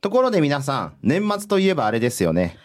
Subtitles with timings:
[0.00, 2.56] ところで皆さん、年末といえばあれですよね。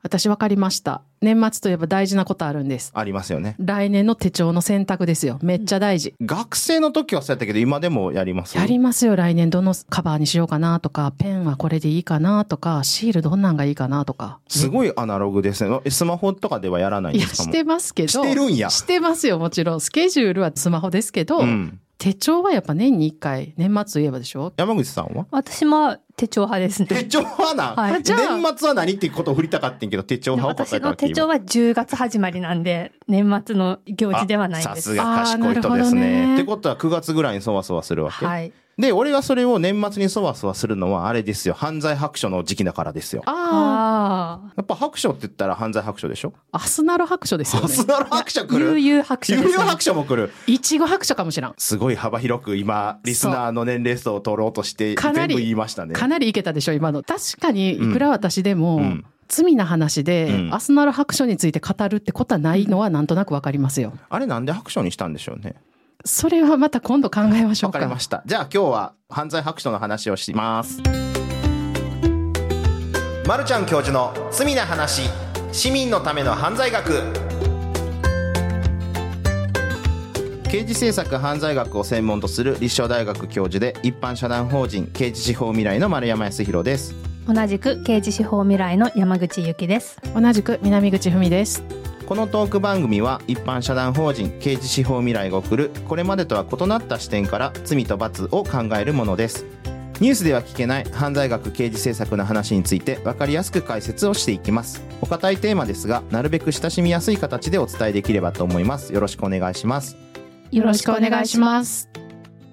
[0.00, 1.02] 私分かりました。
[1.20, 2.92] 年末といえば大事なことあるんです。
[2.94, 3.56] ありますよね。
[3.58, 5.40] 来年の手帳の選択ですよ。
[5.42, 6.14] めっちゃ大事。
[6.22, 8.56] 学生の時はそうやったけど、今でもやります？
[8.56, 9.16] やりますよ。
[9.16, 14.38] 来年どのカバーにしようかなとか、ペンはこれでいいかなとか、シールどんなんがいいかなとか。
[14.48, 15.80] すごいアナログですね。
[15.90, 17.46] スマホとかではやらないんいや、ですか？
[17.48, 18.08] もしてますけど。
[18.08, 19.80] してるんやしてますよ、もちろん。
[19.80, 21.80] スケジュールはスマホですけど、うん。
[21.98, 24.52] 手帳はやっぱ年に1回、年末といえばでしょ？
[24.56, 25.26] 山口さんは？
[25.32, 26.86] 私も手帳派ですね。
[26.88, 31.06] 手帳派な、はいじゃあ年末は何っていうことを振りたかったんけど、手帳派を答私えたわけ？
[31.06, 34.82] の手帳は10月始まりなんで、年末の行事ではないんです。
[34.82, 36.26] さすが賢い人ですあーなるほどね。
[36.28, 38.24] ねってことは9月ぐらいにそわそわするわけ？
[38.24, 38.52] はい。
[38.78, 41.54] で、俺がそれを年末にそわそわするのはあれですよ。
[41.54, 43.22] 犯罪白書の時期だからですよ。
[43.26, 46.32] ああやっぱ白書って言ったら犯罪白書でしょ？
[46.52, 47.66] あ、アスナロ白書ですよね。
[47.66, 48.46] アスナロ白書あ。
[48.46, 48.78] 来る？
[48.78, 49.42] 悠々白書ね。
[49.42, 50.32] 悠々白書も来る。
[50.46, 51.54] いちご白書かもしらん。
[51.58, 55.94] すごい幅広く今、リスナーの年齢層を取ろうとして、かなり全部言いましたね。
[55.94, 57.02] かなりいけたでしょ、今の。
[57.02, 63.92] 確かに、いくら私でも、うん罪な話で、うんアスナロ白書について語るってことはないのはなんとなくわかりますよ。
[64.08, 65.54] あれなんで白書にしたんでしょうね？
[66.04, 67.78] それはまた今度考えましょうか。
[67.78, 68.22] かりました。
[68.24, 70.80] じゃあ今日は犯罪白書の話をします。
[73.26, 75.02] まるちゃん教授の罪な話、
[75.52, 77.02] 市民のための犯罪学。
[80.50, 86.94] 刑事政策犯罪学を専門とする立正大学教授で一般社団法人刑事司法未来の丸山康弘です。
[87.26, 90.00] 同じく刑事司法未来の山口由紀です。
[90.14, 91.62] 同じく南口文です。
[92.08, 99.44] このトーク番組は一般社団法人刑事司法未来が送るこれまでとは異なった視点から罪と罰を考えるものです。
[100.00, 104.82] ニュースでは聞けない犯罪学刑事政策の話について分かりやすく解説をしていきます。
[105.02, 108.94] お堅いテーマですがなるべく親しみやすい形でお伝えできればと思います。
[108.94, 109.98] よろしくお願いします。
[110.50, 111.90] よろしくお願いします。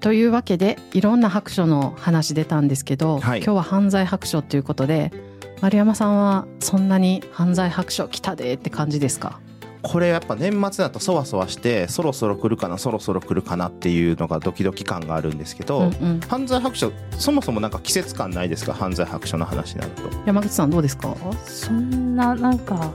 [0.01, 3.39] というわけで、いろんな白書の話出たんですけど、はい。
[3.39, 5.13] 今日は犯罪白書ということで、
[5.61, 9.39] 丸山さんはそんなに犯罪白書来たでって感じですか？
[9.81, 16.19] これやっぱ年末だとそわそわしてそろそろ来るかなそろそろ来るかなっていうのがドキドキ感があるんですけど、うんうん。
[16.21, 18.73] 犯罪白書そもそもなんか季節感ないですか？
[18.73, 21.15] 犯罪白書の話になると山口さんどうですか？
[21.45, 22.91] そんななんか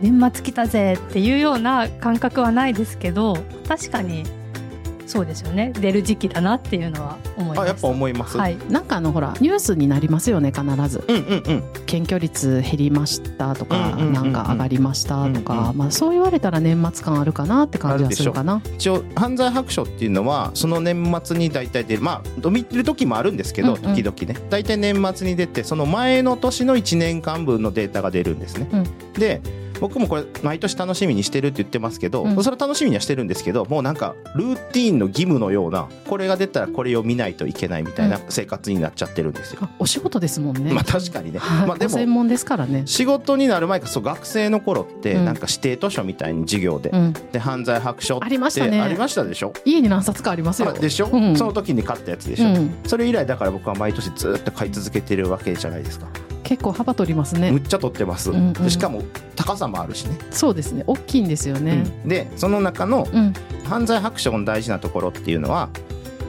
[0.00, 3.36] 年末来たぜっていうような感覚はないですけど
[3.66, 4.24] 確かに
[5.08, 5.72] そうですよね。
[5.72, 7.60] 出る時期だなっていうのは思います。
[7.62, 8.58] あやっぱ思います、はい。
[8.68, 11.02] なんかあのほらニュースになりますよね必ず。
[11.08, 11.64] うんうんうん。
[11.86, 18.60] 検挙率減りましたとか、うんうんうんうんなんか上がりましたとか、うんうんまあそう言われたら年末感あるかなって感じはするかな。
[18.76, 23.94] 一応犯罪白書っていうのはその年末に大体出るまあ見てる時もあるんですけど、うんうん。
[23.94, 24.38] 時々ね。
[24.50, 29.12] 大体年末に出てその前の年の1年間分のデータが出るんですね、うん。
[29.14, 29.40] で
[29.80, 32.42] 僕もこれ毎年楽しみにしてるって言ってますけど、うん。
[32.42, 41.68] それは楽しみにはしてるんですけどもうなんかルーティーンの義務のようなこれが出たらこれを見ないといけないみたいな生活になっちゃってるんですよ、あお仕事ですもんね、まあ確かにね、はい。
[41.68, 42.82] まあでもご専門ですからね。
[42.86, 45.24] 仕事になる前かそう学生の頃ってうん。
[45.24, 47.12] なんか指定図書みたいに授業で、うん。
[47.32, 48.80] で犯罪白書ってありましたね。
[48.80, 49.52] ありましたでしょ？
[49.64, 50.70] 家に何冊かありますよ。
[50.70, 51.36] あでしょ、うん。
[51.36, 52.74] その時に買ったやつでしょ、うん。
[52.86, 56.06] それ以来だから僕は毎年ずっと買い続けてるわけじゃないですか、
[56.48, 57.52] 結構幅取りますね。
[57.52, 58.52] むっちゃ取ってます、うんうん。
[58.54, 59.02] でしかも
[59.36, 60.82] 高さもあるしね、そうですね。
[60.86, 61.84] 大きいんですよね。
[62.04, 62.08] うん。
[62.08, 63.34] でその中のうん。
[63.64, 65.68] 犯罪白書の大事なところっていうのは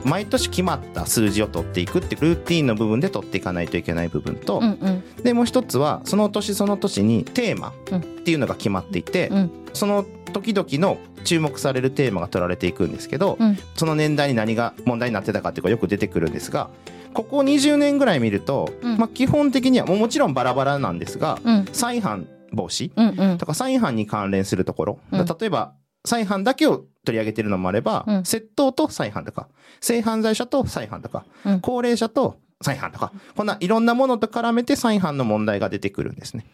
[0.04, 5.22] 毎年決まった数字を取っていくってルーティンの部分で取っていかないといけない部分と、うんうん。
[5.22, 7.98] でもう一つはその年その年にテーマうん。
[8.00, 9.50] っていうのが決まっていて、うん。
[9.72, 10.04] その
[10.34, 13.58] 時々の注目されるテーマが取られていくんですけど、うん。
[13.74, 16.68] その年代に何が問題になってたかっていうのがよく出てくるんですが
[17.12, 18.96] ここ20年ぐらい見ると、うん。
[18.98, 21.66] まあ、基本的にはもうもちろんバラバラなんですがうん。
[21.72, 22.92] 再犯防止。
[22.96, 23.38] うんうん。
[23.38, 25.24] とか再犯に関連するところ、うん。
[25.24, 28.18] 例えば再犯だけを取り上げてるのもあれば、うん。
[28.20, 29.48] 窃盗と再犯とか
[29.80, 31.60] 性犯罪者と再犯とか、うん。
[31.60, 36.44] 高齢者と再犯とかこんないろんなものと絡めて再犯の問題が出てくるんですね。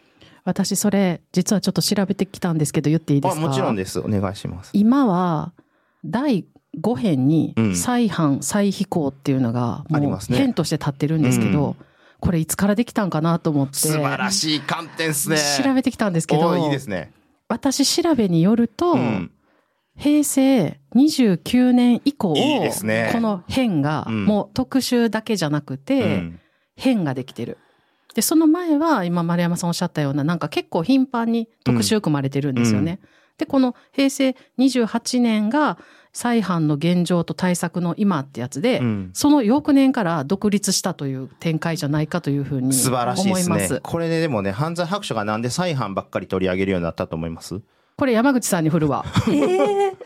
[0.45, 3.43] 私それ実はちょっと調べてきたんですけど言っていいですか？
[3.43, 3.99] あもちろんです。
[3.99, 4.71] お願いします。
[4.73, 5.53] 今は
[6.05, 6.45] 第
[6.81, 7.77] 5編にうん。
[7.77, 11.77] 再犯再非行っていうのがもう編として立ってるんですけど、うん。
[12.21, 13.75] これいつからできたんかなと思って。
[13.75, 15.37] 素晴らしい観点ですね。
[15.63, 17.13] 調べてきたんですけどいいですね。
[17.49, 19.31] 私調べによると、うん。
[19.97, 22.41] 平成29年以降こ
[23.21, 24.25] の編がうん。
[24.25, 26.41] もう特集だけじゃなくて、うん。
[26.77, 27.59] 編ができてる。
[28.15, 33.01] で、その前は今丸山さんおっしゃったようななんか結構頻繁に特集組まれてるんですよね。
[33.37, 35.79] で、この平成28年が
[36.17, 43.81] 再犯の現状と対策の今ってやつで、うんその翌年から独立したという展開じゃないかというふうに素晴らしいですね思います。。
[43.83, 47.61] これででもね、犯罪白書がなんで再犯ばっかり取り上げるようになったと思います？
[47.99, 49.05] これ山口さんに振るわ。
[49.29, 49.97] ええ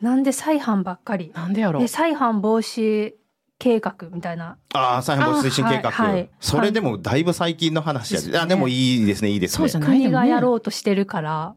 [0.00, 1.32] なんで再犯ばっかり？
[1.34, 3.14] なんでやろえ再犯防止
[3.58, 4.58] 計画みたいな。
[4.74, 5.88] ああ、再販防止推進計画。
[5.88, 8.30] あはいはいそれでもだいぶ最近の話やで。
[8.30, 9.56] ねあ、でもいいですね、いいですね。
[9.56, 11.54] そうじゃない国がやろうとしてるから、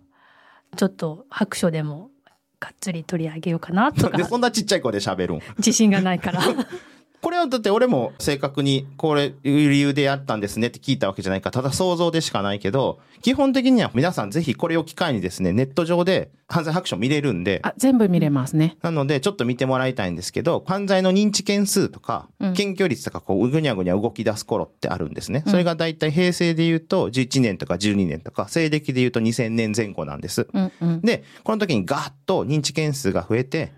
[0.76, 2.10] ちょっと白書でも
[2.60, 5.40] がっつり取り上げようかなとかで、、そんなちっちゃい声で喋るん。
[5.58, 6.42] 自信がないから。
[7.22, 18.78] これはだって俺も正確にこれ理由でやったんですねって聞いたわけじゃないから、ただ想像でしかないけど、基本的には皆さんぜひこれを機会にですね、ネット上で犯罪白書見れるんで、あ、全部見れますね。
[18.84, 25.44] なのでちょっと見てもらいたいんですけど、犯罪の認知件数とかうん、検挙率とかこう、ぐにゃぐにゃ動き出す頃ってあるんですね。
[25.46, 30.48] うんそれがだいたい平成で言うと11年とか12年とか、西暦で言うと2000年前後なんです。
[30.54, 31.02] うんうん。
[31.02, 33.74] で、この時にガーッと認知件数が増えて、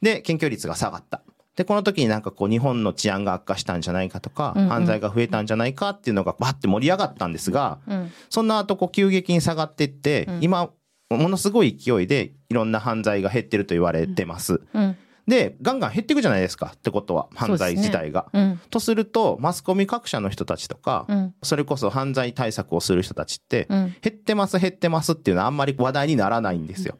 [0.00, 1.22] で、検挙率が下がった。
[1.56, 10.70] で、この時になんかこう日本の治安が悪化したんじゃないかとか、うんうん犯罪が増えたんじゃないかっていうのがバッて盛り上がったんですが、うんそんな後こう急激に下がっていって、うん今、
[11.10, 14.60] ものすごい勢いでいろんな犯罪が減ってると言われてます。
[14.72, 14.96] うん。
[15.26, 18.26] で、ガンガン減っていくじゃないですかってことは、犯罪自体が。
[18.32, 18.60] うん。
[18.68, 21.34] とすると、マスコミ各社の人たちとか、うん。
[21.42, 23.96] それこそ犯罪対策をする人たちって、うん。
[24.02, 26.98] 減ってます減ってますっていうのはあんまり話題にならないんですよ。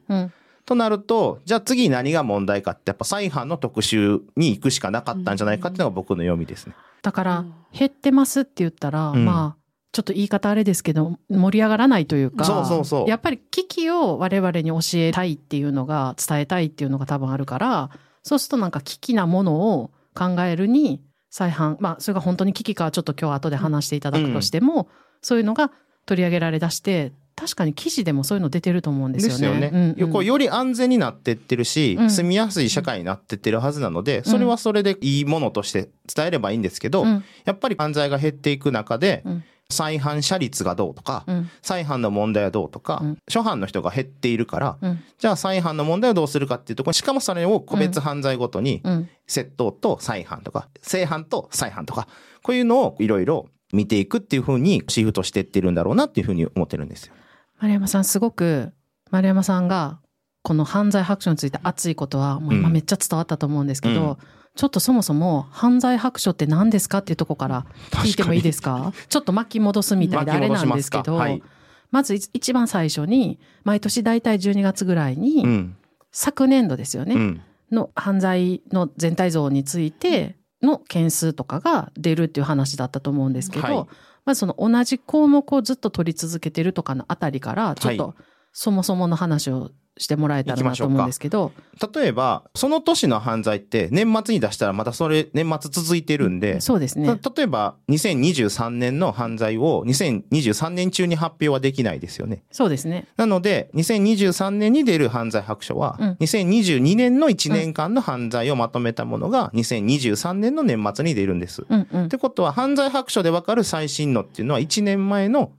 [0.65, 0.67] うん。
[0.67, 6.75] となると、じゃあ次何が問題かって、やっぱ再犯の特集に行くしかなかったんじゃないかっていうのが僕の読みですね。
[7.01, 17.91] だからうん、減ってますって言ったら、うんまあ、ちょっと言い方あれですけど、盛り上がらないというか、そうそうそうやっぱり危機を我々に教えたいっていうのが、伝えたいっていうのが多分あるから、
[18.23, 24.87] そうするとなんか危機なものを考えるに、再犯、まあ、それが本当に危機かはちょっと今日後で話していただくとしても、
[25.21, 25.71] そういうのが
[26.05, 29.69] 取り上げられ出して、確かに記事でもそういうの出てると思うんですよね。
[29.73, 30.11] うんうん。
[30.11, 32.09] こうより安全になってってるし、うん。
[32.09, 37.23] 住みやすい社会になってってるはずなので、それはそれでいいものとして伝えればいいんですけど、うん。
[37.43, 39.43] やっぱり犯罪が減っていく中で、うん。
[39.69, 41.49] 再犯者率がどうとか、うん。
[41.61, 43.17] 再犯の問題はどうとか、うん。
[43.27, 45.03] 初犯の人が減っているから、うん。
[45.17, 49.09] じゃあ再犯の問題をどうするかっていうところしかもそれを個別犯罪ごとに、うん。
[49.27, 52.07] 窃盗と再犯とか、正犯と再犯とか、
[52.43, 57.13] こういうのをいろいろ見ていくっていうふうにシフトしていってるんだろうなっていうふうに思ってるんですよ。
[57.59, 58.71] 丸山さんすごく
[59.11, 59.99] 丸山さんが
[60.43, 64.17] この犯罪白書について熱いことはもう今うんめっちゃ伝わったと思うんですけど、うん
[64.57, 68.93] ちょっとそもそも犯罪白書って何ですかっていうところから聞いてもいいですか？
[69.09, 71.43] ちょっと巻き戻すみたいであれなんですけど、はい。
[71.91, 75.75] まず一一番最初に毎年大体12月ぐらいに、うん。
[76.13, 77.41] 昨年度ですよね、うん。
[77.69, 83.85] の犯罪の全体像についての件数とかが出るっていう話だったと思うんですけど、はい
[84.25, 88.15] まずその同じ項目をずっと取り続けてるとかのあたりから、ちょっはと
[88.51, 91.53] そもそもの話をしてもらえたらなと思うんですけど、
[91.93, 97.17] 例えば、その年の犯罪って年末に出したらまたそれ年末続いてるんで、そうですね。
[97.17, 102.43] た例えば2023年の犯罪を2023年中に発表はできないですよね。
[102.51, 103.07] そうですね。
[103.15, 111.65] なので、2023年に出る犯罪白書は、うん2022年の1年間の犯罪をまとめたものが2023年の年末に出るんです。
[111.67, 112.07] うんうんっ。
[112.07, 115.51] てことは、犯罪白書でわかる最新のっていうのは1年前の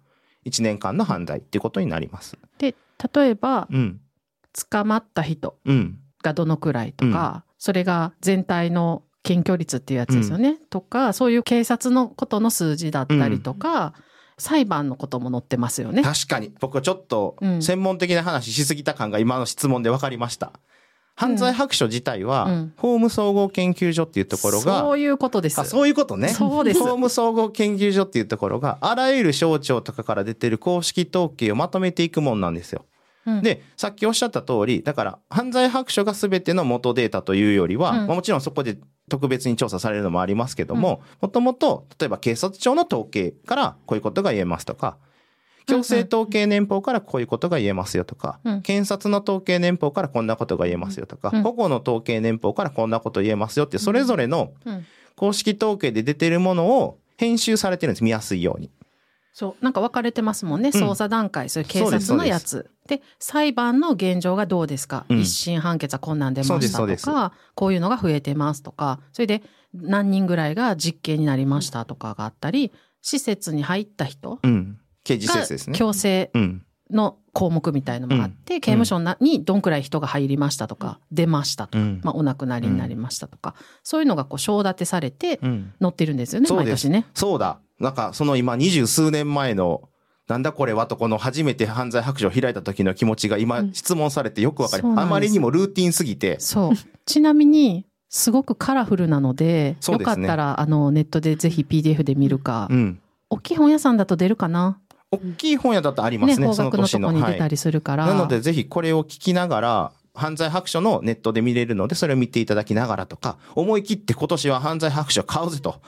[0.44, 2.38] 1年間の犯罪っていうことになります。
[2.59, 2.75] で、
[3.15, 4.00] 例えば、うん。
[4.70, 5.99] 捕まった人うん。
[6.23, 10.58] がどのくらいとか、それが全体の検挙率っていうやつですよね。
[10.70, 13.94] とか、そういう警察のことの数字だったりとか、
[14.38, 16.03] 裁判のことも載ってますよね。
[16.03, 16.53] 確かに。
[16.61, 20.53] 僕はちょっとうん専門的な話しすぎた感が今の質問で分かりました。
[21.19, 25.59] 犯罪白書自体は、うん法務総合研究所っていうところが、そういうことです。
[25.59, 26.29] あそういうことね。
[26.29, 32.85] そうです法務総合研究所っていうところが、あらゆる省庁とかから出てる公式統計をまとめていくもんなんですよ。
[33.26, 33.42] うん。
[33.42, 38.06] で、さっきおっしゃった通り、だから、犯罪白書が全ての元データというよりは、うん。
[38.06, 38.78] まあもちろんそこで
[39.09, 44.97] 特別に調査されるのもありますけども、もともと、例えば警察庁の統計からこういうことが言えますとか、
[45.66, 48.62] 強制統計年報からこういうことが言えますよとか、うん。
[48.62, 51.42] 検察の統計年報からこんなことが言えますよとか、うん。
[51.42, 54.85] 保護の統計年報からこんなこと言えますよって、それぞれのうん
[55.16, 58.04] 公式統計で出てるものを編集されてるんです。
[58.04, 58.71] 見やすいように。
[59.38, 60.71] そう、なんか分かれてますもんね。
[60.73, 62.71] うん捜査段階、そういう警察のやつ。
[62.88, 69.43] で裁判の現状がどうですか、うん一審判決はこんなん出ましたとか、こういうのが増えてますとか、それで
[69.75, 74.78] 何人ぐらいが実刑になりましたとかがあったり、施設に入った人うん。
[75.05, 75.76] 刑事施が設ですね。
[75.76, 76.62] 強制うん。
[76.90, 85.75] の項目みたいのもあって、刑務所なにどんくらい人が入りましたとか、出ましたとか、うんまあ、お亡くなりになりましたとか、そういうのがこう章立てされてうん。
[85.78, 87.07] 載ってるんですよね、毎年ね。
[87.12, 87.59] そうだ。
[87.80, 89.88] なんか、その今、二十数年前の、
[90.28, 96.40] なんだこれはと、この初めて犯罪白書を開いた時の気持ちが今、うん質問されてよくわかりそうなんあまりにもルーティンすぎて。
[96.40, 96.73] そう。
[97.04, 103.00] ちなみに、すごくカラフルなので、よそうですねかったら、あの、ネットでぜひ PDF で見るか、うん。
[103.28, 104.80] 大きい本屋さんだと出るかな
[105.11, 107.09] 大きい本屋だとありまね、すね、方その年の。
[107.09, 107.33] 角のとこにはい。
[107.35, 108.06] 出たりするから。
[108.06, 115.80] なので、ぜひこれを聞きながら、犯罪白書のネットで見れるので、それを見ていただきながらとか、思い切って今年は犯罪白書買うぜと、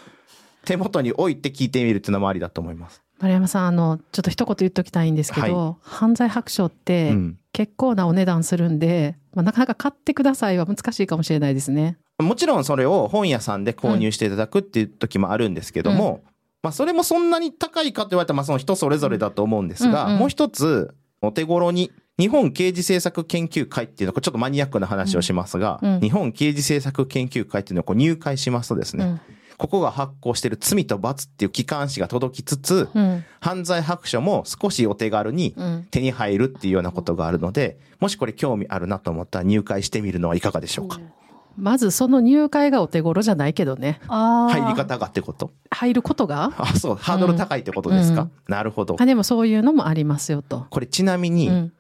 [0.69, 3.03] 手元に置いて聞いてみるっていうのもありだと思います。
[3.21, 7.39] 丸山さん、あの、ちょっと一言言っときたいんですけど、犯罪白書ってうん。
[7.53, 11.97] 結構なお値段するんで、まあ、なかなか買ってくださいは難しいかもしれないですね。
[12.19, 16.23] もちろんそれを本屋さんで購入していただくっていう時もあるんですけども、
[16.63, 20.19] まあそれもそんなに高いかと言われたらまあその人それぞれだと思うんですが、うんうん。
[20.21, 25.95] もう一つお手頃に日本刑事政策研究会っていうのこれちょっとマニアックな話をしますが、うん。
[25.95, 26.01] うん。
[26.01, 29.21] 日本刑事政策研究会っていうのをこう入会しますとですね、うん。
[29.59, 33.25] ここが発行している罪と罰っていう機関誌が届きつつ、うん。
[33.41, 35.87] 犯罪白書も少しお手軽にうん。
[35.91, 41.01] 手に入るっていうようなことがあるので、もしこれ興味あるなと思ったら入会してみるのはいかがでしょうか？
[41.57, 44.01] まずその入会がお手頃じゃないけどね。
[44.07, 45.51] 入り方がってこと？
[45.71, 46.53] 入ることが？
[46.57, 49.05] あ、そう、ハードル高いってことですか、うんなるほどあ。
[49.05, 50.67] でもそういうのもありますよと。
[50.71, 51.73] これちなみに、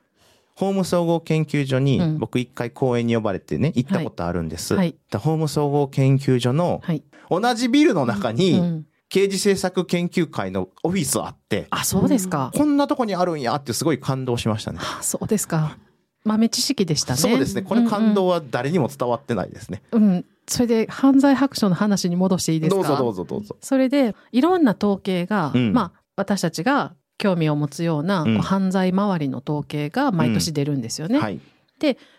[0.61, 0.69] うん。
[0.69, 4.75] ホーム総合研究所にうん僕一回講演に呼ばれてね、行ったことあるんです。
[4.75, 7.03] はいだホーム総合研究所のはい。
[7.31, 8.87] 同じビルの中うにん。
[9.11, 12.51] 刑事政策研究会のオフィスあって、あ、そうですか。
[12.55, 14.81] こんなとこにあるんやってすごい感動しましたね。
[14.83, 15.79] あそうですか。
[16.25, 17.19] 豆知識でしたね。
[17.19, 17.63] そうですね。
[17.63, 19.83] これ感動は誰にも伝わってないですね。
[19.93, 20.25] うん、うん。
[20.47, 22.77] それで犯罪白書の話に戻していいですか？
[22.77, 23.57] どうぞどうぞどうぞ。
[23.63, 31.19] それで、いろんな統計が、うんまあ、私たちが興味を持つような、犯罪周りの統計が毎年出るんですよね。
[31.19, 31.41] はい。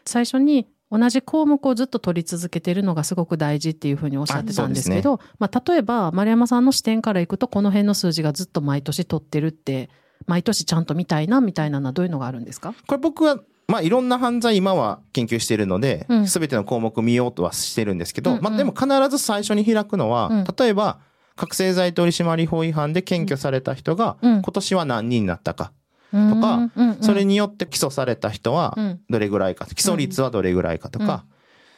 [0.05, 9.89] 最初に同じ項目をずっと取り続けてるのがすごく大事っていうふうにおっしゃってたんですけど、まあ、例えば、丸山さんの視点からいくと、この辺の数字がずっと毎年取ってるって、
[10.25, 12.73] 毎年ちゃんと見たいな、みたいなのはどういうのがあるんですか？
[12.87, 16.27] これ僕は、まあいろんな犯罪今は研究しているのでう、ん。
[16.27, 20.45] すべ、ての項目見ようとはしてるんですけど、まあでも必ず最初に開くのは、うん。
[20.57, 20.99] 例えば、
[21.39, 24.41] 覚醒剤取締法違反で検挙された人が、うん。
[24.41, 25.71] 今年は何人になったか、
[26.11, 26.69] とか
[27.01, 28.99] それによって起訴された人はうん。
[29.09, 31.25] どれぐらいか、起訴率はどれぐらいかとか、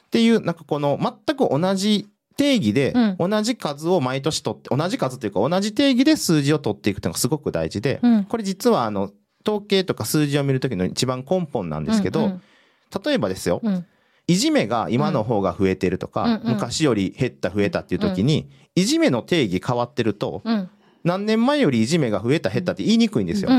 [0.08, 8.24] っていう、なんかこの全く同じ定義で、う同じ数を毎年取って、同じ数というか同じ定義で数字を取っていくというのがすごく大事で、うん。
[8.25, 9.12] これ実はあの、
[9.48, 12.41] 統計とか数字を見るときの一番根本なんですけど、うん
[13.06, 13.86] 例えばですよ、うん。
[14.27, 20.70] いじめが今の方が増えてるとか、昔より減った増えたっていう時に、いじめの定義変わってると、うん。
[21.04, 23.50] 何年前よりいじめが増えた減ったって言いにくいんですよ。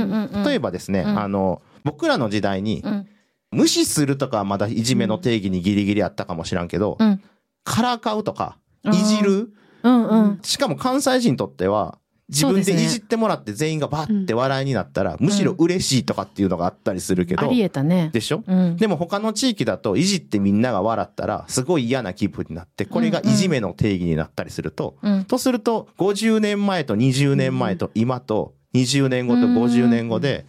[0.45, 1.19] 例えばですね、うん。
[1.19, 3.09] あの、僕らの時代にう、ん。
[3.51, 7.23] 無視するとかはまだいじめの定義にギリギリあったかもしらんけど、うん。
[7.65, 9.51] からかうとか、いじる、
[9.83, 10.39] うんうん。
[10.43, 11.99] しかも関西人にとっては、
[12.33, 18.11] 自分でいじってもらって全員がバッて笑いになったら、むしろ嬉しいとかっていうのがあったりするけど、ありえたね。
[18.13, 18.43] でしょ？
[18.47, 18.77] うん。
[18.77, 25.25] でも他の地域だと、いじってみんなが笑ったら、すごい嫌な気分になって、これがいじめの定義になったりすると、うん。
[25.27, 30.47] とすると、50年前と20年前と今と20年後と50年後で、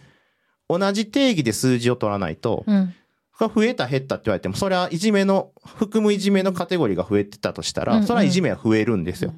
[0.68, 2.94] 同じ定義で数字を取らないと、うん。
[3.38, 8.00] が増えた減ったって言われても、それはいじめの、含むいじめのカテゴリーが増えてたとしたら、うん。
[8.00, 8.06] うん。
[8.06, 9.34] それはいじめは増えるんですよ。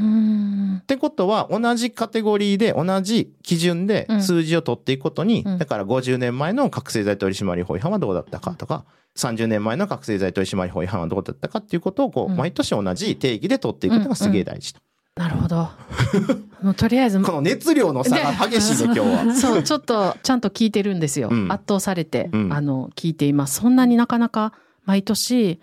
[0.00, 8.84] うんってことは、同じカテゴリーで、同じ基準でうん数字を取っていくことに、うんだから50年前の覚醒剤取締法違反はどうだったかとか、
[9.16, 14.80] 30年前の覚醒剤取締法違反はどうだったかっていうことを、こう、うん毎年同じ定義で取っていくことがすげえ大事と。
[15.16, 15.68] なるほど。
[16.62, 19.34] もうとりあえず、この熱量の差が激しいね、今日は。
[19.36, 21.28] そう、ちょっとちゃんと聞いてるんですよ。
[21.30, 23.60] うん圧倒されて、うんあの、聞いています。
[23.60, 24.52] そんなになかなか
[24.86, 25.60] 毎年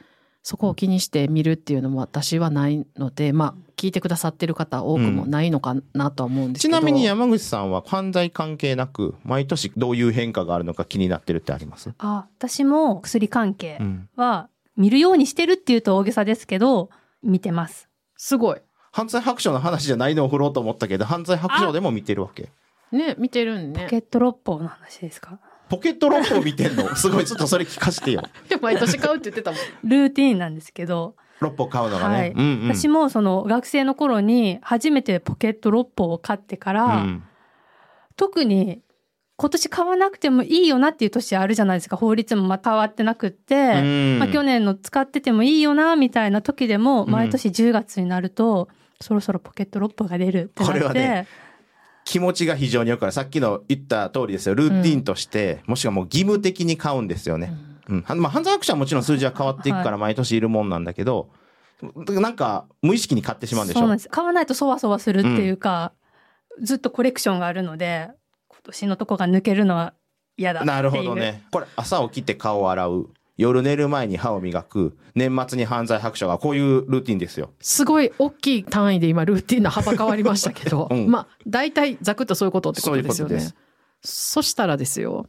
[0.50, 6.78] そこを気にして見るっていうのも私はないので、まあ、聞いてくださってる方多くもないのかなとは思うんですけど。
[6.78, 11.94] ちなみに山口さんは犯罪関係なく、毎年どういう変化があるのか気になってるってあります？
[11.98, 14.10] あ私も薬関係うん。
[14.16, 18.62] は見るようにしてるっていうと大げさですけど見てますすごい。
[18.94, 22.52] 犯罪白書の話じゃないのを振ろうと思ったけど、犯罪白書でも見てるわけ。
[22.94, 23.84] ね、見てるんね。
[23.84, 25.42] ポケット六法の話ですか？
[25.70, 26.94] ポケットロックを見てんの？
[26.96, 28.24] すごい、ちょっとそれ聞かせてよ。
[28.62, 29.60] 毎年買うって言ってたもん。
[29.84, 32.16] ルーティーンなんですけど、ロッポ買うのがね。
[32.16, 32.32] はい。
[32.32, 32.76] うんうん。
[32.76, 37.24] 私もその学生の頃に初めてポケット六法を買ってから、うん
[38.16, 38.82] 特に
[39.36, 41.96] 今年買わなくてもいいよなっていう年あるじゃないですか。
[41.96, 44.20] 法律もまた変わってなくって、うん。
[44.20, 47.12] まあ、去年の使っててもいいよなみたいな時でもうん。
[47.12, 48.68] 毎年10月になると、
[49.00, 51.28] そろそろポケットロッポが出るってなって、これはね
[52.08, 53.12] 気持ちが非常によくある。
[53.12, 54.56] さっきの言った通りですよ。
[54.56, 57.54] ルーティンとして、もしくはもう義務的に買うんですよね。
[57.90, 58.02] うん。
[58.02, 61.30] はまあ、犯罪白書はもちろん数字は変わっていくから毎年いるもんなんだけど、
[62.08, 63.80] なんか無意識に買ってしまうんでしょ？
[63.82, 65.92] そうなんです買わないとそわそわするっていうか、
[66.62, 68.08] ずっとコレクションがあるので
[68.48, 69.94] 今年のとこが抜けるのは
[70.38, 71.44] 嫌だなるほどね。
[71.52, 73.10] これ朝起きて顔を洗う。
[73.38, 74.98] 夜寝る前に歯を磨く。
[75.16, 77.52] 年末に犯罪白書がこういうルーティンですよ。
[77.60, 83.40] すごい大きい単位で今ルーティンの幅変わりましたけど、 うんまあ、大体ざくっとそういうことってことですよね。
[83.40, 83.54] そう
[84.02, 85.28] そしたらですよ、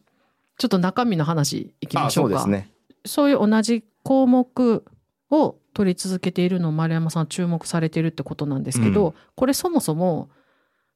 [0.59, 2.41] ちょっと中身の話いきまあしょか。
[2.41, 2.71] そうね。
[3.05, 4.85] そういう同じ項目
[5.31, 10.31] を取り続けているのを丸山さんは注目されているってことなんですけど、うんこれそもそも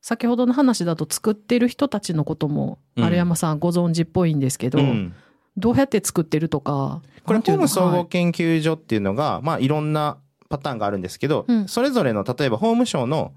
[0.01, 5.15] 先ほどの話だと作ってる人たちのこともうん丸山さんご存知っぽいんですけど、うん
[5.57, 7.03] どうやって作ってるとか。
[7.25, 10.19] これ、ホーム総はい合研究所っていうのが、まあ、いろんな
[10.49, 11.69] パターンがあるんですけど、うん。
[11.69, 13.33] それぞれの、例えば、法務省の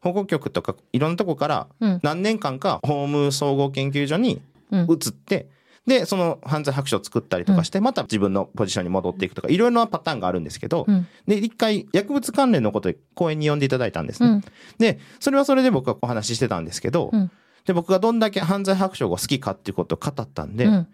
[0.00, 2.00] 保護局とか、いろんなとこから、うん。
[2.02, 4.80] 何年間か、法務総合研究所にうん。
[4.90, 5.48] 移って、
[5.86, 11.06] で、その犯罪白書を作ったりとかして、また自分のポジションに戻っていくとか、いろいろなパターンがあるんですけど、うん。
[11.26, 14.28] で、一回、薬物関連のことで講演に呼んでいただいたんですね。
[14.28, 14.44] うん。
[14.78, 17.30] で、それはそれで僕はお話ししてたんですけど、うん。
[17.64, 20.88] で、僕がどんだけ犯罪白書が好きかっていうことを語ったんで、うん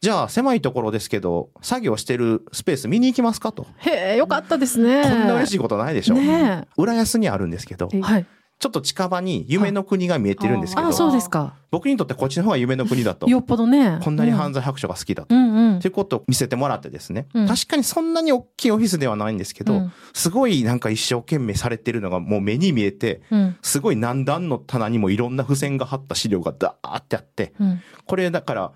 [0.00, 3.66] じゃあ狭いところですけど、作業してるスペース見に行きますかと。
[3.76, 5.02] へえ、よかったですね。
[5.02, 6.14] こんな嬉しいことないでしょ。
[6.14, 8.00] ね浦安にあるんですけど、ええ。
[8.00, 8.26] はい。
[8.58, 11.54] ちょっと近場に夢の国が見えてるんですけあ、ど、そうですか。
[11.70, 13.28] 僕にとってこっちの方が夢の国だと。
[13.28, 13.98] よっぽどね。
[14.02, 14.62] こんなに犯罪。
[14.62, 15.34] 罪白書が好きだと。
[15.34, 28.72] うんうんっていうことを見せてもらってですね、うん確かにそんなに大きいオフィスではないんですけど、うんすごいなんか一生懸命されてるのがもう目に見えて、うんすごい何段の棚にもいろんな付箋が貼った資料がダーってあって、うんこれだから、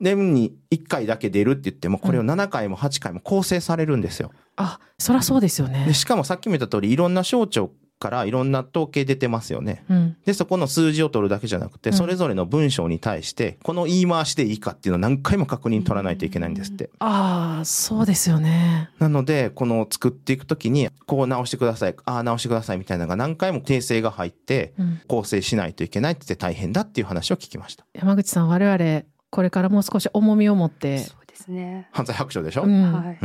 [0.00, 4.30] 年に1回だけ出るって言っても、これを7回も8回も構成されるんですよ。
[4.56, 5.94] あ、そりゃそうですよねで、。
[5.94, 9.84] しかもさっきも言った通り、いろんな省庁からいろんな統計出てますよね。
[9.88, 10.16] うん。
[10.24, 16.90] で、そこの数字を取るだけじゃなくて、うんそれぞれの文章に対して、この言い回しでいいかっていうのを何回も確認取らないといけないんですって。
[16.98, 18.90] ああ、そうですよね。
[18.98, 25.00] なので、この作っていくときに、こう直してください、ああ直してくださいみたいなのが何回も訂正が入って、うん。
[25.08, 27.86] 構成しないといけないって言って大変だっていう話を聞きました。
[27.94, 29.04] 山口さん、我々、
[29.36, 31.88] これからもう少し重みを持って、そうですね。
[31.92, 33.18] 犯罪白書でしょ、ううん、んはい。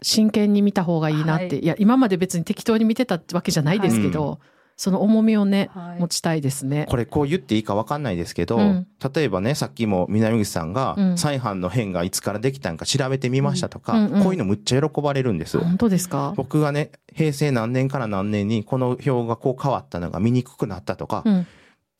[0.00, 1.58] 真剣に見た方がいいなって、はい。
[1.58, 4.38] い、や今まで別に適当に見てたわけじゃないですけど、
[4.76, 6.00] その重みをね、はい。
[6.00, 6.86] 持ちたいですね。
[6.88, 8.86] これこう言っていいか分かんないですけど、うん。
[9.12, 11.18] 例えばね、さっきも南口さんがうん。
[11.18, 15.58] 再犯の変がいつからできたんか調べてみましたとか、うんうんこういうのむっちゃ喜ばれるんです。
[15.58, 16.34] 本当ですか？
[16.36, 21.46] 僕がね、平成何年から何年にこの表がこう変わったのが見にくくなったとか、うん。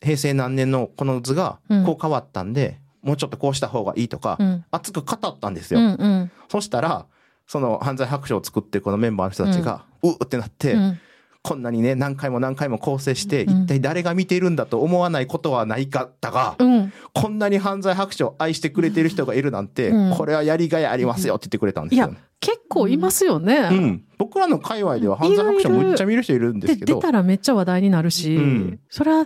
[0.00, 1.84] 平成何年のこの図がうん。
[1.84, 4.64] こう変わったんで、もうちょっとこうした方がいいとか、うん。
[4.70, 5.84] 熱く語ったんですうよ。
[5.84, 6.30] んうん。
[6.50, 7.06] そしたら、
[7.46, 10.98] その犯罪白書を作ってるこのメンバーの人たちが、うーってなって、うん
[11.42, 16.92] こんなにね、何回も何回も構成して、うん一体誰が見てるんだと思わないことはないかったが、うん。
[17.14, 23.68] こんなに犯罪白書を愛してくれてる人がいるなんて、うんこれはやりがいありますよって言ってくれたんですよね。、結構いますよね。
[23.70, 24.04] うん。
[24.18, 29.24] 僕らの界隈では犯罪白書いるいるむっちゃ見る人いるんですで、けど、出たらめっちゃ話題になるし、うんそれは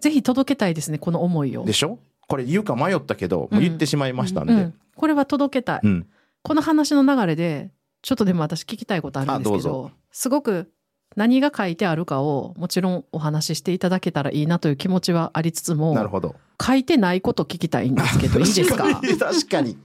[0.00, 1.64] ぜひ届けたいですね、この思いを。
[1.64, 2.00] でしょ？
[2.30, 4.52] これ言うか迷ったけど、もう言ってしまいましたんで。
[4.52, 4.74] うん。
[4.94, 5.80] これは届けたい。
[5.82, 6.06] うん。
[6.42, 10.70] この話の流れで、ちょっとでも私聞きたいことあるんですけど、すごく
[11.16, 16.36] 何が書いてあるかをもちろんお話ししていただけたらいいなという気持ちはありつつも、なるほど。
[16.64, 19.76] 書いてないこと聞きたいんですけど、いいですか確かに。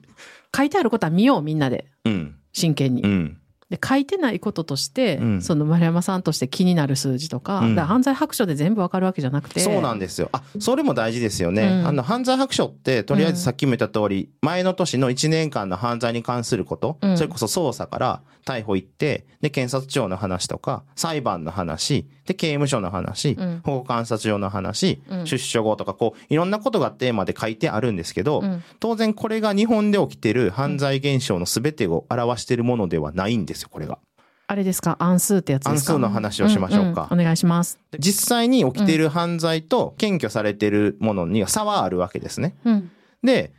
[0.56, 1.88] 書いてあることは見よう、みんなで。
[2.04, 2.36] うん。
[2.54, 3.02] 真剣に。
[3.02, 3.38] うん。
[3.70, 5.42] で書いてないこととして、うん。
[5.42, 7.76] その丸山さんとして気になる数字とか,、うん。
[7.76, 10.30] 犯罪白書で全部わかるわけじゃなくてそうなんですよ。
[10.34, 11.64] あ、それも大事ですよね。
[11.64, 11.88] うん。
[11.88, 17.18] あの、犯罪白書って、とりあえずさっきも言った通り、前の年の1年間の犯罪に関すること、うん。
[17.18, 23.62] それこそ捜査から逮捕行って、で、検察庁の話とか、裁判の話、で、刑務所の話、うん。
[23.64, 25.26] 保護観察所の話、うん。
[25.26, 28.64] 出所後とか、こう、いろんなことがテーマで書いてあるんですけど、うん。
[28.80, 34.00] 当然これが日本で起きてる犯罪現象の全てを表しているものではないんですよ、これが。
[34.48, 34.96] あれですか？
[35.00, 35.94] 暗数ってやつですか？
[35.94, 37.80] 暗数の話をしましょうかんんお願いします。
[37.92, 42.56] で実際に起きている犯罪と検挙されているものには差はあるわけですね。
[42.64, 42.92] うん。
[43.24, 43.54] で、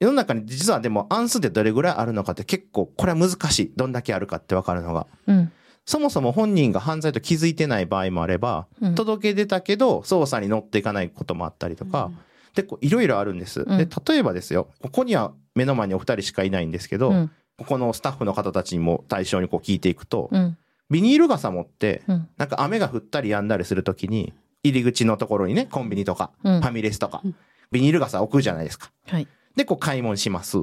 [0.00, 3.72] 世の中に実はでも暗数ってどれぐらいあるのかって結構これは難しい。
[3.76, 5.06] どんだけあるかってわかるのが。
[5.28, 5.52] うん。
[5.84, 12.10] そもそも本人が犯罪と気づいてない場合もあれば、うん届け出たけど捜査に乗っていかないこともあったりとか、
[12.56, 13.60] で、こういろいろあるんです。
[13.60, 17.30] うんで、例えばですよ、ここには目の前にお二人しかいないんですけど、うん。
[17.58, 20.58] ここのスタッフの方たちにも対象にこう聞いていくと、うん。
[20.90, 22.28] ビニール傘持って、うん。
[22.36, 27.34] なんか雨が降ったり止んだりするときに、入り口のところにね、コンビニとか、うんファミレスとかうん、
[27.70, 28.90] ビニール傘置くじゃないですか。
[29.06, 29.28] はい。
[29.56, 30.58] で、こう買い物します。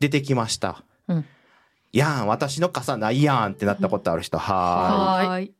[0.00, 0.82] 出てきました。
[1.08, 1.24] うん
[1.92, 5.28] やーん、私の傘ないやんってなったことある人、はーい。
[5.28, 5.54] はーい。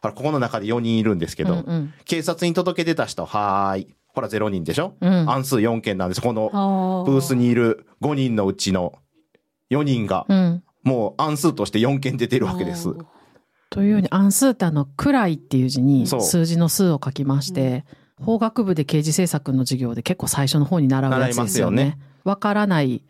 [0.00, 3.94] ほら、ここの中で4人いるんですけど、うんうん警察に届け出た人、はーい。
[4.08, 6.22] ほら、0人でしょ、うん暗数4件なんです。
[6.22, 8.94] このブブースにいる5人のうちの
[9.70, 10.62] 4人が、うん。
[10.82, 12.94] もう暗数として4件出てるわけです。
[13.70, 17.84] というように暗数ってあの、暗いっていう字に数字の数を書きまして、
[18.20, 21.98] 法学部で刑事政策の授業で結構最初の方に習うやつですよね。
[22.24, 23.02] わからない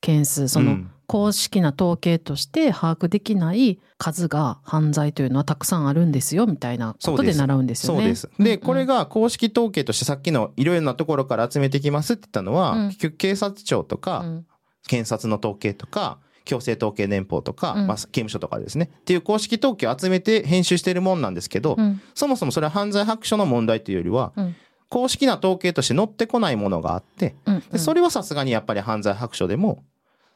[0.00, 8.00] 件数、そのうん公式な統計として把握できない数が犯罪というのはたくさんあるんですよみたいなことで習うんですよね。
[8.00, 8.30] そうです。
[8.38, 14.46] で、うんこれが公式統計としてさっきのいろいろなところから集めてきますって言ったのは、うん結局警察庁とか、うん
[14.86, 17.86] 検察の統計とか、強制統計年報とか、うん。
[17.86, 18.90] まあ、刑務所とかですね。
[19.00, 22.00] っていう公式統計を集めて編集しているもんなんですけど、うん。
[22.14, 24.56] そもそもそれは犯罪白書の問題というよりは、うん。
[24.90, 27.60] 公式な統計として載ってこないものがあって、うん。
[27.72, 29.82] でそれはさすがにやっぱり犯罪白書でも、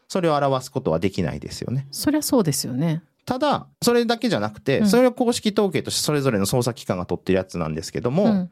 [0.09, 1.87] それを表すことはできないですよね。
[1.91, 3.03] そりゃそうですよね。
[3.27, 4.89] ただ、それだけじゃなくて、うん。
[4.89, 8.51] それは公式統計としてそれぞれの捜査機関が取ってるやつなんですけども、うん。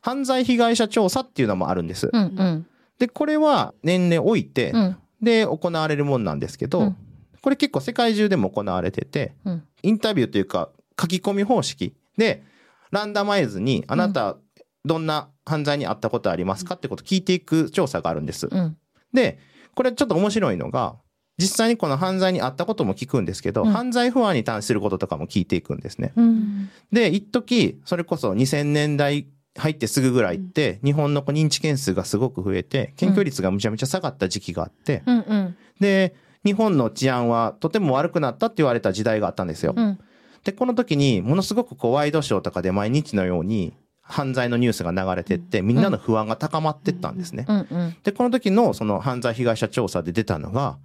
[0.00, 2.08] 犯罪被害者調査っていうのもあるんです。
[2.10, 2.66] うんうん。
[2.98, 6.96] で、これは年々置いて、うんで、行われるもんなんですけど、うん。
[7.40, 9.64] これ結構世界中でも行われてて、うん。
[9.82, 12.42] インタビューというか書き込み方式で、
[12.90, 14.36] ランダマイズにあなた
[14.84, 18.48] どんな犯罪に遭ったことありますかってことを聞いていく調査があるんです。
[18.50, 18.76] うん。
[19.12, 19.38] で、
[19.74, 20.96] これちょっと面白いのが、
[21.36, 23.72] 実際にこの犯罪に遭ったことも聞くんですけど、うん。
[23.72, 26.12] 犯罪不安に関することとかも聞いていくんですね。
[26.16, 26.70] うん。
[26.92, 35.56] で、一時それこそ2000年代入ってすぐぐらいって、日本の認知件数がすごく増えて、検挙率がむちゃむちゃ下がった時期があって、うんうん。
[35.80, 36.14] で、
[36.44, 39.72] 日本の治安はとても悪くなったって言われた時代があったんですよ。
[39.76, 39.98] うん。
[40.44, 47.46] で、この時にものすごくこうワイドショーとかで毎日のように犯罪のニュースが流れてって、みんなの不安が高まってったんですね。
[47.48, 47.96] うんうん。
[48.02, 50.78] で、この時のその犯罪被害者調査で出たのが、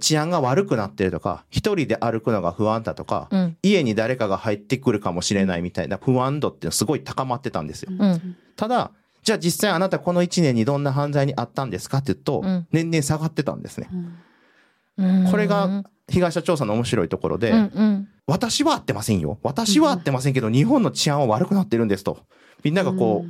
[0.00, 7.92] 治安が悪くなってるとか、一人で歩くのが不安だとか、うん家に誰かが入ってくるかもしれないみたいな不安度っていうのすごい高まってたんですよ。
[7.98, 13.88] うんただ、じゃあ実際あなたこの1年にどんな犯罪にあったんですかって言うと、うん年々下がってたんですね。
[14.98, 19.38] うんこれが被害者調査の面白いところで、うんうん私は会ってませんよ。
[19.42, 22.18] 私は会ってませんけど、日本の治安は悪くなってるんですと。
[22.64, 23.28] みんながこう、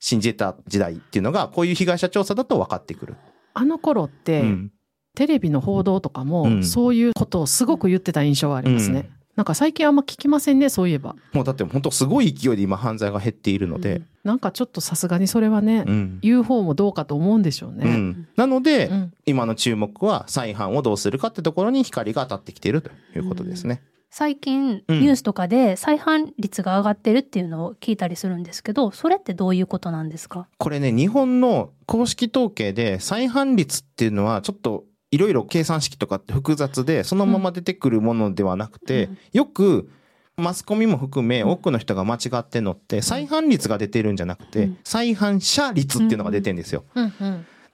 [0.00, 3.16] 信じてた時代っていうのが、こういう被害者調査だと分かってくる。
[3.54, 4.72] あの頃って、うん。
[5.18, 9.00] テレビの報道とかも、うんそういうことをすごく言ってた印象はありますね。
[9.00, 11.14] うんなんか最近あんま聞きませんね、そういえば。
[11.32, 16.18] もうだって本当すごい勢いで今犯罪が減っているので、なんかちょっとさすがにそれはね、うん。
[16.22, 17.84] 言う方もどうかと思うんでしょううね。
[17.88, 18.26] ん。
[18.34, 23.80] なので、うん今の注目は再犯をどうするかってところに光が当たってきているということですね。
[24.10, 30.48] 最近うんニュースとかで再犯率が上がってるっていうのを聞いたりするんですけど、それってどういうことなんですか？
[30.58, 39.18] これね、日本の公式統計で再犯率っていうのはちょっといろいろ計算式とかって複雑で、そのまま出てくるものではなくて、うん。
[39.32, 39.90] よく
[40.36, 44.78] マスコミも含め多くの人が間違ってんのって、再犯率が出てるんじゃなくて、うん。
[44.84, 46.84] 再犯者率っていうのが出てるんですよ。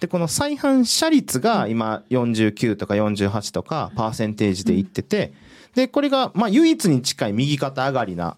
[0.00, 5.32] で、この再犯者率が今49とか48とかパーセンテージでいってて、
[5.74, 8.36] で、これがまあ唯一に近い右肩上がりな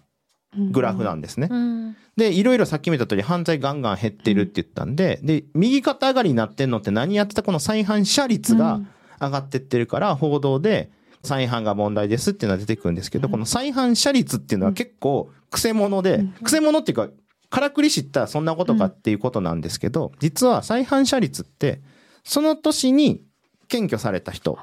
[0.71, 1.47] グラフなんですね。
[1.51, 1.95] うん。
[2.15, 8.81] で、いろいろさっきも言った通り犯罪ガンガン減ってるって言ったんで、で、右肩上がりになってんのって何やってたこの再犯者率が
[9.21, 10.89] 上がってってるから、報道で
[11.23, 17.09] 再犯が問題ですっていうのは出てくるんですけど、この再犯者率っていうのは結構癖者で、癖者っていうか、
[17.49, 21.81] からくり知ったらそんなことかっていうことなんですけど、実は再犯者率って、
[22.23, 23.21] その年に
[23.67, 24.57] 検挙された人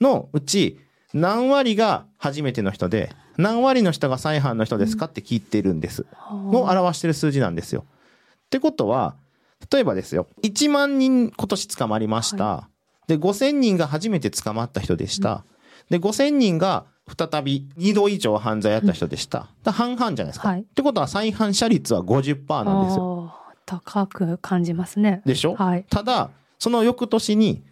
[0.00, 0.80] のうち、
[1.14, 6.06] 何割が初めての人で、何割の人が再犯の人ですかって聞いてるんです。
[6.30, 7.84] を表してる数字なんですよ。
[7.86, 9.14] ってことは、
[9.72, 12.68] 例えばですよ、1万人今年捕まりました。
[13.06, 15.44] で、5000人が初めて捕まった人でした。
[15.90, 16.84] で、5000人が
[17.16, 19.48] 再び2度以上犯罪やった人でした。
[19.64, 20.48] だ半々じゃないですか。
[20.48, 23.34] はいってことは再犯者率は50%なんですよ。
[23.66, 25.22] 高く感じますね。
[25.26, 25.84] でしょ、はい。
[25.90, 27.62] ただ、その翌年に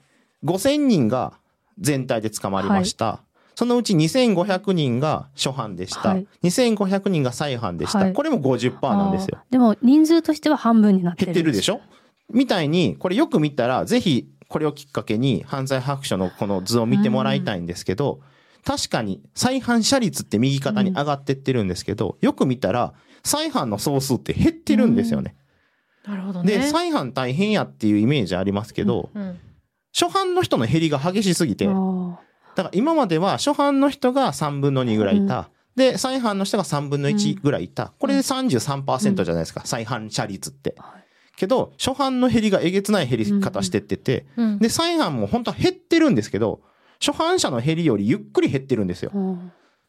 [0.44, 1.34] 5000人が
[1.78, 3.20] 全体で捕まりました。
[3.58, 6.10] そのうち2500人が初犯でした。
[6.10, 6.28] はい。
[6.44, 7.98] 2500人が再犯でした。
[7.98, 8.12] はい。
[8.12, 9.38] これも50%なんですよ。
[9.50, 11.32] でも人数としては半分になってる。
[11.32, 11.80] 減ってるでしょ？
[12.32, 18.20] みたいに、これよく見たら、ぜひこれをきっかけに犯罪白書のこの図を見てもらいたいんですけど、
[18.64, 22.94] 確かに再犯者率って右肩に上がってってるんですけど、よく見たら
[23.24, 25.34] 再犯の総数って減ってるんですよね。
[26.06, 26.58] なるほどね。
[26.58, 29.40] で、再犯大変やっていうイメージありますけど、うん。
[29.92, 32.20] 初犯の人の減りが激しすぎて、あ
[32.58, 35.48] だーから今までは初犯の人が3分の2ぐらいいた。
[35.76, 37.92] で、再犯の人が3分の1ぐらいいた。
[38.00, 40.74] これで33%じゃないですか、再犯者率って。
[41.36, 46.60] けど、初犯の減りがえげつない減り方してってて、うんで、再犯も本当は減ってるんですけど、
[47.00, 49.12] 初犯者の減りよりゆっくり減ってるんですよ。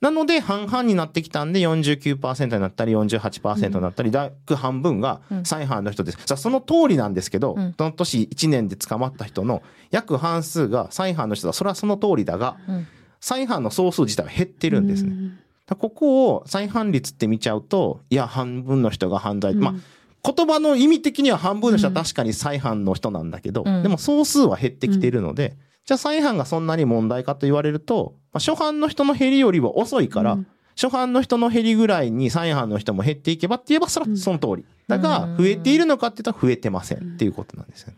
[0.01, 6.19] うんなので、半々になってきたんで、49%になったり、48%になったり、約半分が再犯の人です。
[6.25, 7.75] じゃあ、その通りなんですけど、うん。
[7.77, 11.53] その年1年で捕まった人の約半数が再犯の人だ。
[11.53, 12.87] それはその通りだが、うん。
[13.19, 15.33] 再犯の総数自体は減ってるんですね。
[15.77, 19.53] ここを再犯率って見ちゃうと、いや、半分の人が犯罪。
[19.53, 23.83] まあ、言葉の意味的には半分の人は確かに再犯の人なんだけど、うん。
[23.83, 30.47] でも総数は減ってきてるので、じゃあ再犯がそんなに問題かと言われると、まあ、初犯の人の減りよりは遅いから、うん。
[30.75, 34.65] 初犯の人の減りぐらいに再犯の人も減っていけばって言えばそれはその通り。
[34.87, 36.99] だが、増えているのかって言ったら増えてません。
[36.99, 37.97] っていうことなんですよね。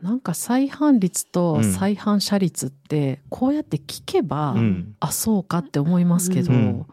[0.00, 4.94] なんか再犯率とうん再犯者率ってこうやって聞けば、うん。
[5.00, 6.86] あそうかって思いますけど、うん。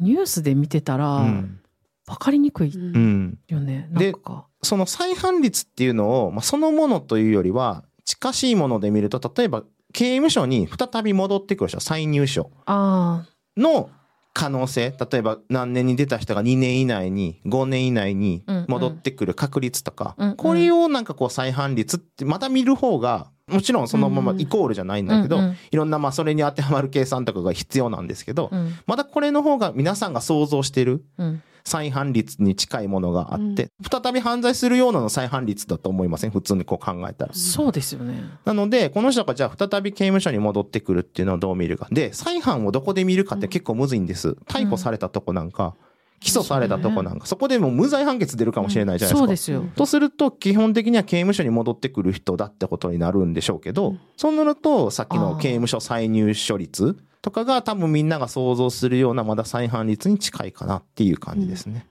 [0.00, 1.60] ニュースで見てたらうん。
[2.06, 4.46] 分かりにくいよね、なでんか。
[4.62, 13.90] その再犯率っていうのを、まあ、そのものというよりは近しいもので見ると例えば刑務所に再び戻ってくる人再入所あの
[14.34, 20.36] 可能性例えば何年に出た人が2年以内に5年以内に戻ってくる確率とか、うんうん。
[20.36, 25.56] これをなんかこう再犯率ってまた見る方がもちろんそのままイコールじゃないんあだけど、うんうん。
[25.72, 28.74] いろんなまあそれに当てはまる計算とかが必要なんですけど、うん。
[28.86, 36.30] まだこれの方が皆さんが想像してるうん再犯率に近いものがあって、再び犯罪するようなの再犯率だと思いません？
[36.30, 37.34] 普通にこう考えたら。
[37.34, 38.22] そうですよね。
[38.44, 41.86] なので、この人がじゃあ再び刑務所に戻ってくるっていうのをどう見るか。
[41.92, 44.36] で、再犯をどこで見るかって結構むずいんです。
[44.48, 45.74] 逮捕されたとこなんか、
[46.20, 49.18] 起訴されたとこなんか、そこでもう無罪判決出るかもしれないじゃないですか。
[49.18, 49.64] そうですよ。
[49.76, 61.86] とすると、基本的には刑務所に戻ってくる人だってことになるんでしょうけど、そうなると、さっきの刑務所再入所率とかが多分みんなが想像するようなまだ再犯率に近いかなっていう感じですね。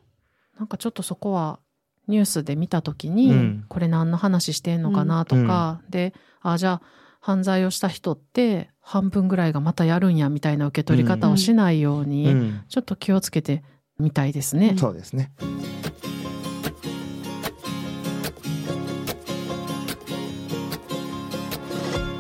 [0.58, 1.60] なんかちょっとそこは
[2.08, 6.82] ニュースで見たときに、うんこれ何の話してんのかなとか、で、あ、じゃあ
[7.20, 13.64] 犯罪をした人って半分ぐらいがまたやるんやみたいな受け取り方をしないように、うんちょっと気をつけて
[14.00, 14.76] みたいですね。
[14.78, 15.32] そうですね。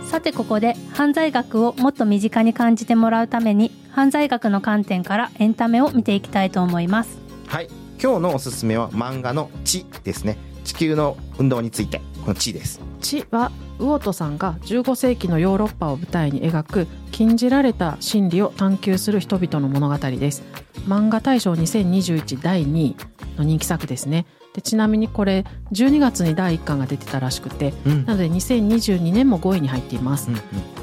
[0.05, 7.67] さてここで犯罪学をもっと身近に感じてもらうために犯罪学の観点からエンタメを見ていきたいと思いますはい。
[8.01, 10.37] 今日のおすすめは漫画の地ですね。
[10.67, 12.81] 地球の運動について、この地です。
[12.99, 20.43] 地は魚人さんが15世紀のヨーロッパを舞台に描く禁じられた心理を探求する人々の物語です。
[20.85, 22.95] 漫画大賞2021第2位
[23.37, 24.25] の人気作ですね。
[24.53, 28.05] でちなみにこれ12月に第1巻が出てたらしくてうん。
[28.05, 30.29] なので2022年も5位に入っています。
[30.29, 30.35] うん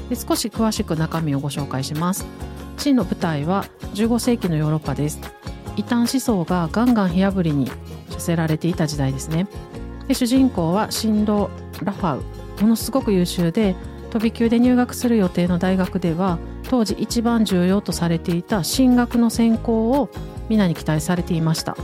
[0.09, 2.25] で少し詳しく中身をご紹介します。
[2.77, 5.19] 地の舞台は15世紀のヨーロッパです。
[5.77, 7.67] 異端思想がガンガン火あぶりに
[8.09, 9.47] させられていた時代ですね
[10.07, 11.49] で主人公は新郎
[11.83, 12.23] ラファウ。
[12.61, 13.75] ものすごく優秀で
[14.11, 16.39] 飛び級で入学する予定の大学では
[16.69, 20.09] 当時一番重要とされていた進学の専攻を
[20.47, 21.75] 皆に期待されていました。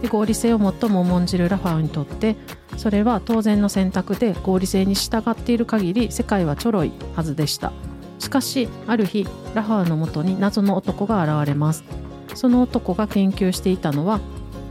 [0.00, 2.36] で合理性を最も重んじるラファウにとって
[2.76, 7.72] それは当然の選択で合理性に従っている限り世界はちょろいはずでした。
[8.18, 11.84] しかしある日ラファウのもとに謎の男が現れます。
[12.34, 14.20] その男が研究していたのは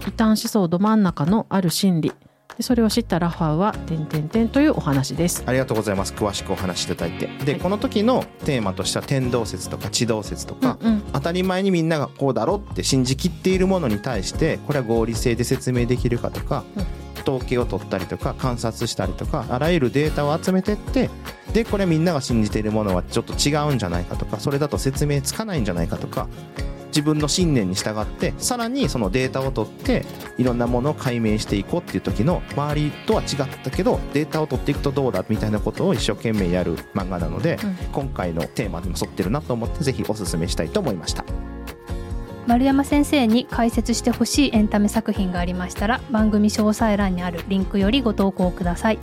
[0.01, 2.13] 異端思想ど真ん中のある心理。
[2.57, 6.13] でそれを知ったラファウは「点々点」というお話ですありがとうございます。
[6.13, 7.27] 詳しくお話しいただいて。
[7.45, 16.63] で、はいこの時のテーマとしては天動説とか地動説とか、うんうん当たり前にみんながこうだろって信じきっているものに対してこれは合理性で説明できるかとか、
[17.21, 21.09] 統計を取ったりとか観察したりとかあらゆるデータを集めてって
[21.53, 26.27] でこれみんなが信じているものはちょっと違うんじゃないかとかそれだと説明つかないんじゃないかとか
[26.91, 30.05] 自分の信念に従ってさらにそのデータを取って
[30.37, 33.27] いろんなものを解明していこうっていう時の周りとは違っ
[33.63, 41.25] たけどデータを取っていくとどうだみたいなことを一生懸命やる漫画なので、うん今回のテーマにも沿ってるなと思ってぜひおすすめしたいと思いました。
[42.47, 48.99] 丸山先生に解説してほしいエンタメ作品がありましたら番組詳細欄にあるリンクよりご投稿ください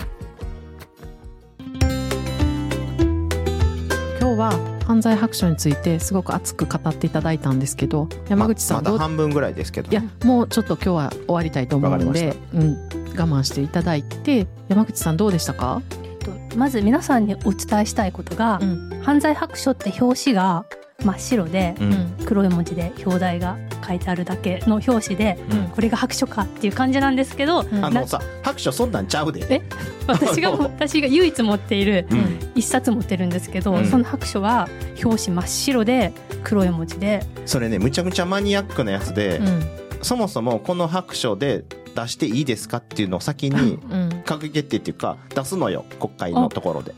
[4.88, 12.72] 犯罪白書についてすごく熱く語っていただいたんですけど山口さんままだ半分ぐらいですけどいやもうちょっと今日は終わりたいと思うので、うん、
[13.14, 14.46] 我慢していただいて。
[14.68, 19.00] 山口さんどうでしたか、えっとまず皆さんにお伝えしたいことが、うん。
[19.02, 20.66] 犯罪白書って表紙が
[21.02, 22.16] 真っ白でううんん。
[22.26, 23.56] 黒い文字で表題が
[23.88, 25.68] 書いてあるだけの表紙でうん。
[25.68, 27.84] これが白書かっていう感じなんですけどうん。
[27.84, 29.46] あのさ白書そんなんちゃうで。
[29.48, 29.62] え？
[30.06, 32.38] 私が私が唯一持っているうん。
[32.54, 33.86] 一冊持ってるんですけど、うん。
[33.86, 34.68] その白書は
[35.02, 36.12] 表紙真っ白で
[36.44, 37.24] 黒い文字で。
[37.46, 39.62] それねむちゃむちゃマニアックなやつで、うん。
[40.02, 44.08] そもそもこの白書で出していいですかっていうのを先にうん。
[44.24, 46.94] 閣議決定っていうか出すのよ国会のところで。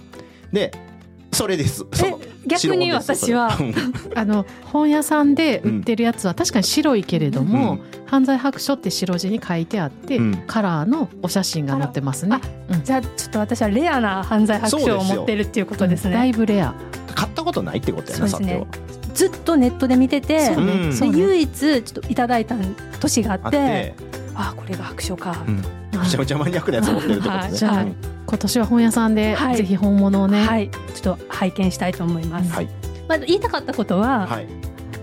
[0.52, 0.72] で
[1.40, 1.86] それです。
[2.46, 3.56] 逆に私は
[4.14, 7.80] あの本屋さんで売ってるやつは確かに白いけれども、うん。
[8.04, 10.44] 犯罪白書って白地に書いてあって、うん。
[10.46, 12.42] カラーのお写真が載ってますね。
[12.68, 12.84] うん。
[12.84, 16.36] じゃあちょっと私はレアな犯罪白書を持ってるっていうことですだいね。
[16.36, 16.74] ぶレア。
[17.14, 18.58] 買ったことないってことやそうですね。
[18.58, 19.14] なさては。
[19.14, 20.90] ずっとネットで見てて、ね。
[20.90, 21.08] ね。
[21.14, 22.54] 唯一ちょっといただいた
[23.00, 23.94] 年があってあって、
[24.34, 25.42] あこれが白書か。
[25.48, 27.38] うんめちゃめちゃマニアックなやつ持ってるってことね。
[27.38, 27.52] はい。
[27.52, 29.56] じゃあうん今年は本屋さんではい。
[29.56, 32.52] ぜひ本物をね、はい、ちょっと拝見したいと思います。
[32.52, 32.68] はい。
[33.08, 34.46] まあ言いたかったことは、はい。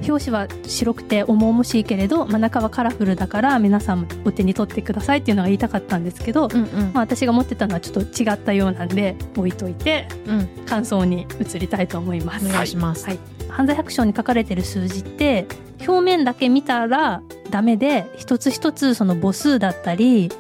[0.07, 6.69] 表紙は白くて重々しいけれど、まあ、中はカラフルだから皆さんもお手に取ってくださいっていうのが言いたかったんですけど、うんうん。
[6.93, 10.47] まあ、私が持ってたのはちょっと違ったようなんで置いといてうん。
[10.65, 12.45] 感想に移りたいと思います。
[12.45, 13.05] お願いします。
[13.05, 15.47] はい、犯罪白書に書かれてる数字って
[15.85, 20.31] 表面だけ見たらダメで一つ一つその母数だったり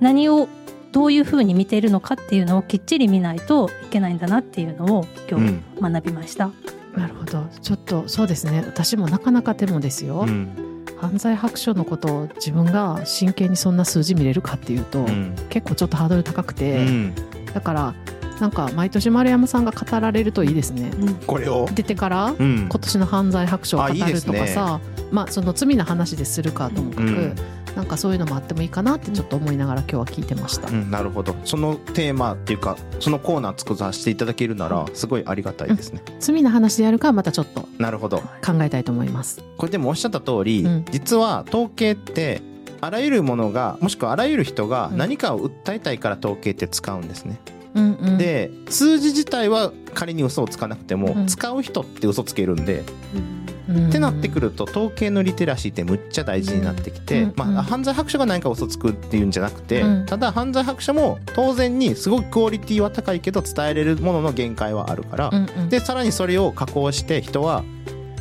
[0.00, 0.48] 何を
[0.92, 5.46] どういうふうに見ているのかっていうのをきっちり見ないといけないんだなっていうのを今日
[5.80, 6.50] うん学びました。
[6.96, 7.46] なるほど。
[7.60, 8.62] ちょっとそうですね。
[8.66, 10.20] 私もなかなかでもですよ。
[10.20, 17.12] うん犯罪白書のことを自分が真剣にそんな数字見れるかっていうと、うん結構ちょっとハードル高くうて、ん
[17.52, 17.94] だから
[18.40, 20.92] なんか毎年丸山さんが語られるといいですね。
[21.26, 21.68] これを？
[21.74, 24.80] 出てからうん今年の犯罪白書を語るとかさ、
[25.10, 27.36] まあその罪の話でするかともかく、うん
[27.76, 30.68] なんかそういうのもあってもいいかなってちょっと思いながら今日は聞いてました。
[30.68, 31.34] うん、なるほど。
[31.44, 38.18] そのテーマっていうかそのコーナー作らせていただけるならすごいありがたいですね、罪の話でやるかはまたちょっとなるほど。
[38.18, 39.42] 考えたいと思います。
[39.56, 40.84] これでもおっしゃった通り、うん。
[40.90, 42.42] 実は統計って
[42.80, 44.98] あらゆるものがもしくはあらゆる人がうん。
[44.98, 47.40] 何かを訴えたいから統計って使うんですね、
[47.74, 51.26] うんうん、で数字自体は仮に嘘をつかなくても、うん。
[51.26, 52.84] 使う人って嘘つけるんで、
[53.14, 60.06] うんってなってくると統計のリテラシーってむっちゃ大事になってきて、まあ、犯罪白書が何か嘘つくっていうんじゃなくて、うん。
[60.06, 65.30] ただ犯罪白書も当然にすごくクオリティは高いけど伝えれるものの限界はあるから、
[65.68, 67.64] でさらにそれを加工して人は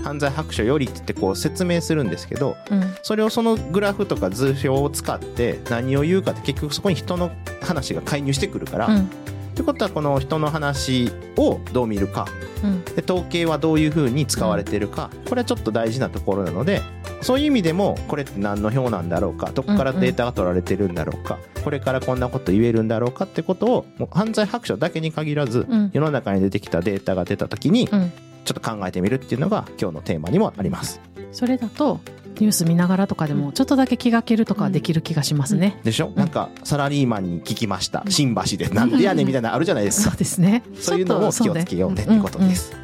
[0.03, 2.95] 犯罪白書よりって言ってこう説明するんですけどうん。
[3.01, 9.10] それをそのグラフとか図表を使って何を言うかって結局そこに人の話が介入してくるから、うん
[9.53, 12.27] ってことはこの人の話をどう見るか。
[12.63, 12.83] うん。
[12.83, 16.81] で統計はどういうふうに使われてるか、これはちょっと大事なところなので
[17.21, 19.51] そういう意味でもこれって何の表なんだろうか。
[19.53, 25.91] どこからデータが取られてるんだろうか、これからこんなこと言えるんだろうかってことをもう犯罪白書だけに限らず、うん。
[25.93, 28.11] 世の中に出てきたデータが出た時にうん。
[28.45, 30.99] ちょっと考えてみるっていうのが今日のテーマにもあります。
[31.34, 32.00] それだと
[32.39, 35.80] ニュース見ながらとかでもちょっとだけ気がけるとかはできる気がしますね。
[35.84, 40.63] でしょ、なんかサラリーマンに聞きました新橋でなんでやねんみたいなのあるじゃないですかそうですね。
[40.80, 42.56] そういうのを気をつけようねってことで。
[42.56, 42.76] す。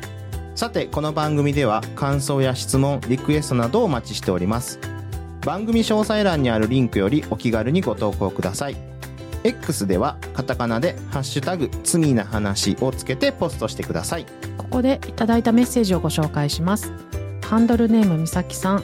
[0.55, 4.79] さて、この番組では感想や質問、リクエストなどをお待ちしております。
[5.45, 8.75] 番組詳細欄にあるリンクよりお気軽にご投稿ください。
[9.43, 14.25] X ではカタカナでハッシュタグ罪な話をつけてポストしてください。
[14.57, 16.91] ここでいただいたメッセージをご紹介します。
[17.49, 18.83] ハンドルネームみさきさん。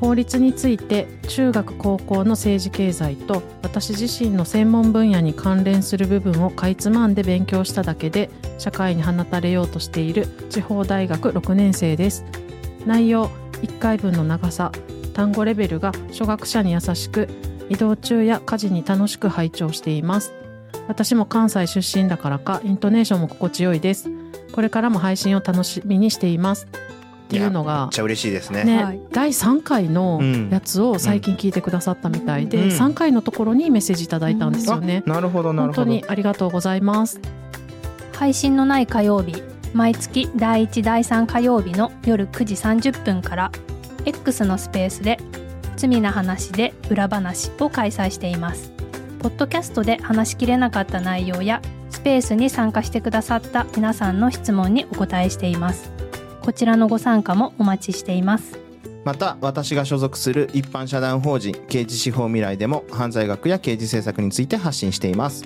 [0.00, 12.24] 法律について中学高校の政治経済と私自身の専門分野に関連する部分をかいつまんで勉強しただけで社会に放たれようとしている地方大学6年生です。
[12.86, 13.28] 内容
[13.60, 14.72] 1回分の長さ
[15.12, 17.28] 単語レベルが初学者に優しく
[17.68, 20.32] 移動中や家事に楽しく拝聴しています。
[20.88, 24.08] 私も関西出身だからかイントネーションも心地よいです。
[24.52, 26.66] これからも配信を楽しみにしています。
[27.30, 28.64] っていうのめがっちゃ嬉しいですね。
[28.64, 35.04] ね、はい第3回のうんやつを最近聞いてくださったみたいで、うん3回のところにメッセージいただいたんですよね。
[35.06, 35.82] あなるほどなるほど。
[35.82, 37.20] 本当にありがとうございます。
[38.14, 42.54] 配信のない火曜日毎月第1第3火曜日の夜9時
[42.90, 43.52] 30分から
[44.04, 45.18] X のスペースで
[45.76, 48.72] 「罪な話で裏話」を開催しています
[49.20, 55.99] ポッドキャストで話しきれなかった内容やスペースに参加してくださった皆さんの質問にお答えしています
[56.50, 58.58] こちらのご参加もお待ちしています。
[59.04, 65.44] また私が所属する一般社団法人刑事司法未来でも犯罪学や刑事政策について発信しています。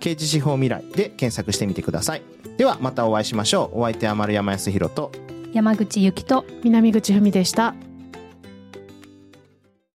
[0.00, 2.22] 刑事司法未来で検索してみてください。
[2.56, 3.78] ではまたお会いしましょう。
[3.78, 5.12] お相手は丸山康弘と
[5.52, 7.76] 山口由紀と南口文でした。